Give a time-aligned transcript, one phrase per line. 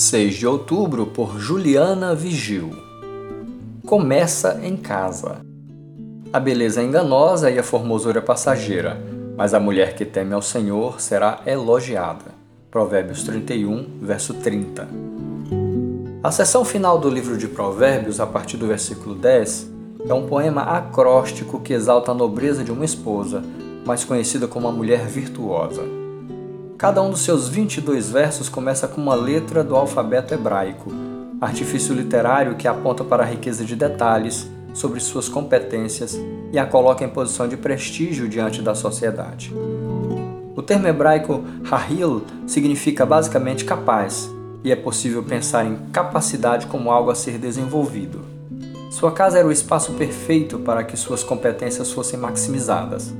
[0.00, 2.70] 6 de outubro por Juliana Vigil.
[3.84, 5.44] Começa em casa.
[6.32, 8.98] A beleza é enganosa e a formosura é passageira,
[9.36, 12.32] mas a mulher que teme ao Senhor será elogiada.
[12.70, 14.88] Provérbios 31, verso 30.
[16.22, 19.70] A seção final do livro de Provérbios, a partir do versículo 10,
[20.08, 23.44] é um poema acróstico que exalta a nobreza de uma esposa,
[23.84, 26.00] mais conhecida como a mulher virtuosa.
[26.80, 30.90] Cada um dos seus 22 versos começa com uma letra do alfabeto hebraico,
[31.38, 36.18] artifício literário que aponta para a riqueza de detalhes sobre suas competências
[36.50, 39.52] e a coloca em posição de prestígio diante da sociedade.
[40.56, 44.30] O termo hebraico Rahil significa basicamente capaz,
[44.64, 48.22] e é possível pensar em capacidade como algo a ser desenvolvido.
[48.90, 53.12] Sua casa era o espaço perfeito para que suas competências fossem maximizadas.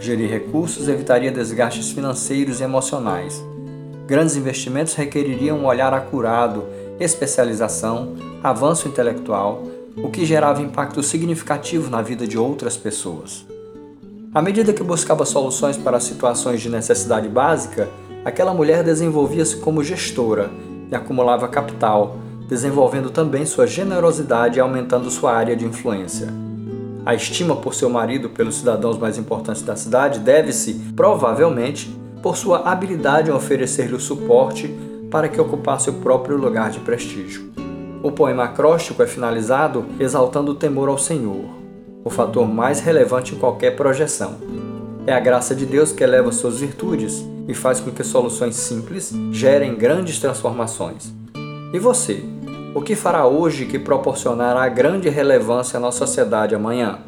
[0.00, 3.44] Gerir recursos evitaria desgastes financeiros e emocionais.
[4.06, 6.64] Grandes investimentos requereriam um olhar acurado,
[7.00, 9.64] especialização, avanço intelectual,
[9.96, 13.44] o que gerava impacto significativo na vida de outras pessoas.
[14.32, 17.88] À medida que buscava soluções para situações de necessidade básica,
[18.24, 20.48] aquela mulher desenvolvia-se como gestora
[20.90, 22.16] e acumulava capital,
[22.48, 26.47] desenvolvendo também sua generosidade e aumentando sua área de influência.
[27.08, 31.88] A estima por seu marido pelos cidadãos mais importantes da cidade deve-se, provavelmente,
[32.22, 34.68] por sua habilidade em oferecer-lhe o suporte
[35.10, 37.50] para que ocupasse o próprio lugar de prestígio.
[38.02, 41.46] O poema acróstico é finalizado exaltando o temor ao Senhor,
[42.04, 44.36] o fator mais relevante em qualquer projeção.
[45.06, 49.14] É a graça de Deus que eleva suas virtudes e faz com que soluções simples
[49.32, 51.10] gerem grandes transformações.
[51.72, 52.22] E você?
[52.78, 57.00] O que fará hoje que proporcionará grande relevância na sociedade amanhã?